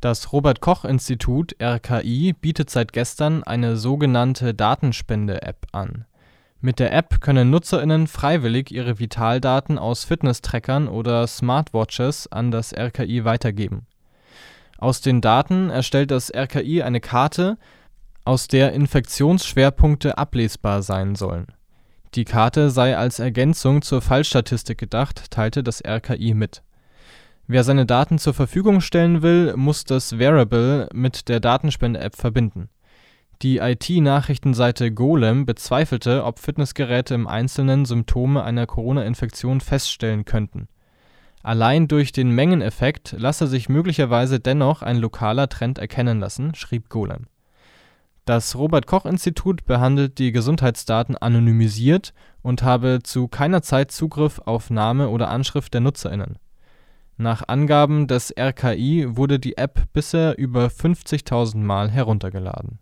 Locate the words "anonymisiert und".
51.16-52.62